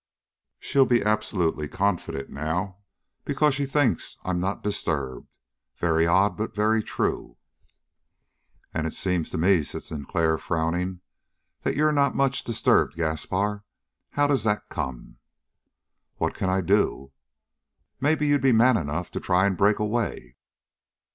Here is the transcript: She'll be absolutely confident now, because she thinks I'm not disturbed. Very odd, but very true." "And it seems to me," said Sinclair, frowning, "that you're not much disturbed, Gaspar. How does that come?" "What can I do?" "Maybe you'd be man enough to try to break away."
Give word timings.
She'll 0.59 0.87
be 0.87 1.03
absolutely 1.03 1.67
confident 1.67 2.31
now, 2.31 2.77
because 3.23 3.53
she 3.53 3.67
thinks 3.67 4.17
I'm 4.23 4.39
not 4.39 4.63
disturbed. 4.63 5.37
Very 5.77 6.07
odd, 6.07 6.35
but 6.35 6.55
very 6.55 6.81
true." 6.81 7.37
"And 8.73 8.87
it 8.87 8.95
seems 8.95 9.29
to 9.29 9.37
me," 9.37 9.61
said 9.61 9.83
Sinclair, 9.83 10.39
frowning, 10.39 11.01
"that 11.61 11.75
you're 11.75 11.91
not 11.91 12.15
much 12.15 12.43
disturbed, 12.43 12.95
Gaspar. 12.95 13.63
How 14.13 14.25
does 14.25 14.43
that 14.43 14.69
come?" 14.69 15.17
"What 16.15 16.33
can 16.33 16.49
I 16.49 16.61
do?" 16.61 17.11
"Maybe 17.99 18.25
you'd 18.25 18.41
be 18.41 18.51
man 18.51 18.77
enough 18.77 19.11
to 19.11 19.19
try 19.19 19.47
to 19.47 19.53
break 19.53 19.77
away." 19.77 20.35